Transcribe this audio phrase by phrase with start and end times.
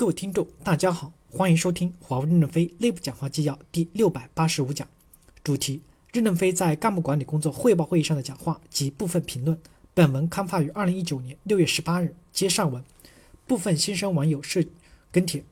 [0.00, 4.88] 各位听众，大家好，欢迎收听华为任正非内部讲话纪要第六百八十五讲，
[5.44, 9.58] 主题：任正非在干部管理工作汇报会议上的讲话及部分评论。
[9.92, 12.16] 本文刊发于二零一九年六月十八日。
[12.32, 12.82] 接上文，
[13.46, 14.66] 部分新生网友是
[15.12, 15.44] 跟帖，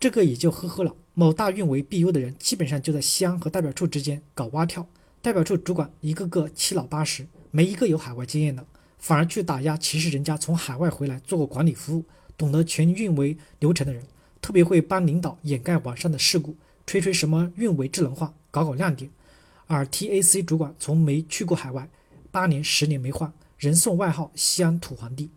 [0.00, 0.96] 这个也就呵呵了。
[1.14, 4.84] 某大运维 BU 的人基本上就在西安和代表处之间搞蛙跳，
[5.22, 8.66] 代表处主管一个个七老八十，没一个有海外经验的，
[8.98, 12.04] 反而去打压歧视人家从海外回来做过管理服务。
[12.36, 14.04] 懂得全运维流程的人，
[14.40, 19.10] 特别会帮领导掩盖网上的事故，吹吹什么运维智能化，搞搞亮点。
[19.66, 21.88] 而 TAC 主管从没去过海外，
[22.30, 25.30] 八年十年没换，人送外号“西安土皇帝”。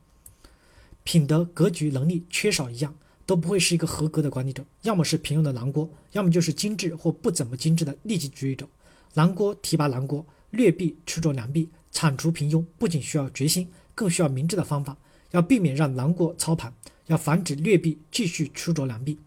[1.05, 2.93] 品德、格局、能力缺少一样，
[3.25, 4.65] 都不会是一个合格的管理者。
[4.81, 8.67] 要么是平庸的狼锅，要么就是精致或不怎么精致的利己主义者。
[9.13, 14.97] 狼锅提拔狼锅，劣币驱逐良币，铲除平庸，不仅需要决心，更需要明智的方法。
[15.31, 16.73] 要避免让狼锅操盘，
[17.07, 19.17] 要防止劣币继续出着良币。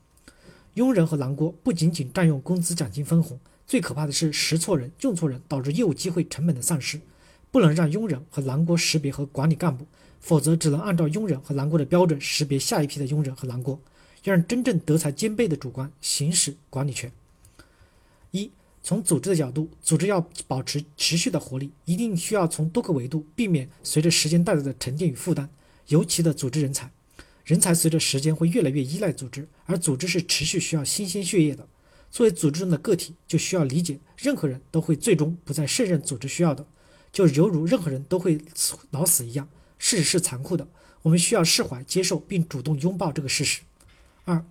[0.74, 7.00] 庸人和狼锅不仅仅占用工资、奖金、分红，最可怕的是识错人、用错人，导致业务机会成本的丧失。
[7.50, 9.84] 不能让庸人和狼锅识别和管理干部，
[10.20, 13.80] 否则只能按照庸人和狼锅的标准识别下一批的庸人和狼锅。
[14.22, 17.10] 要让真正德才兼备的主官行使管理权。
[18.30, 18.50] 一，
[18.82, 25.48] 从组织的角度，组织要保持持续的活力，一定需要从多个维度避免随着时间带来的沉淀与负担。
[25.90, 26.90] 尤其的组织人才，
[27.44, 31.66] 人才随着时间会越来越依赖组织，而组织是持续需要新鲜血液的。
[32.12, 36.64] 作为组织中的个体，就需要理解，任何人都会最终不再胜任组织需要的，
[37.12, 38.40] 就犹如任何人都会
[38.90, 39.48] 老死一样。
[39.78, 40.68] 事实是残酷的，
[41.02, 43.62] 我们需要释怀、接受并主动拥抱这个事实。
[44.24, 44.44] 二，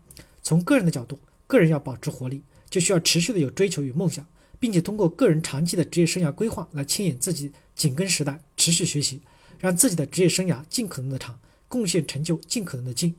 [0.44, 4.26] 从个人的角度，个人要保持活力，就需要持续的有追求与梦想，
[4.60, 9.22] 并且通过个人长期的职业生涯规划来牵引自己紧跟时代，持续学习。
[9.60, 13.14] 让自己的职业生涯尽可能的长，贡献成就尽可能的近，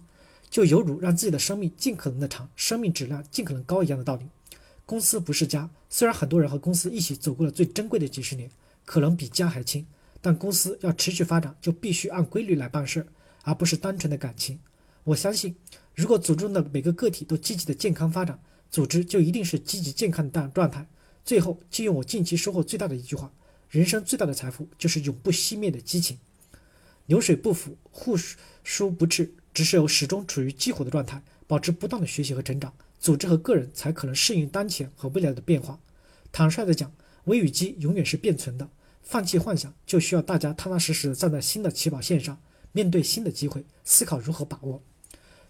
[0.48, 4.24] 就犹如让自己的生命尽可能的长，生命质量尽可能高一样的道理。
[4.86, 8.50] 公司不是家，虽然很多人和公司一起走过了最珍贵的几十年，
[8.84, 9.86] 可能比家还亲，
[10.20, 13.06] 但公司要持续发展，就必须按规律来办事，
[13.42, 14.58] 而不是单纯的感情。
[15.04, 15.54] 我相信，
[15.94, 18.40] 如果组织中的每个个体都积极的健康发展，
[18.70, 20.86] 组织就一定是积极健康的状态。
[21.24, 23.30] 最后，借用我近期收获最大的一句话：
[23.68, 26.18] 人生最大的财富就是永不熄灭的激情。
[27.10, 35.80] 流水不腐，户枢不滞，只是有始终处于激活的状态，保持不断的学习和成长，组织和个人才可能适应当前和未来的变化。
[36.30, 36.92] 坦率的讲，
[37.24, 38.70] 微与机永远是变存的，
[39.02, 44.80] 放弃幻想，就需要大家踏踏实实的站在新的起跑线上，面对新的机会，思考如何把握。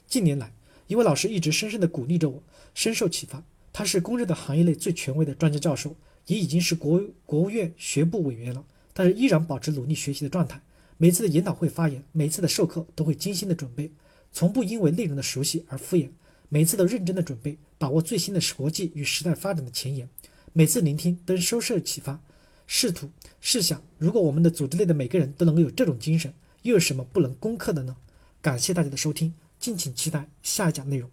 [0.09, 0.55] 近年来，
[0.87, 3.45] 一位老师一直深深的鼓励着我，深受启发。
[3.71, 5.95] 他是公认的行业内最权威的专家教授，
[6.25, 10.63] 也已经是国国务院学部委员了，但是依然保持努力学习的状态。
[11.03, 13.91] 每次的研讨会发言，每次的授课都会精心的准备，
[14.33, 16.11] 从不因为内容的熟悉而敷衍。
[16.51, 20.07] 每次都认真的准备，把握最新的国际与时代发展的前沿。
[20.53, 22.21] 每次聆听都收受启发。
[22.67, 26.35] 试图试想，如果我们的组织内的每个人都能够有这种精神，
[26.65, 27.97] 又有什么不能攻克的呢？
[28.43, 31.11] 感谢大家的收听，敬请期待下一讲内容。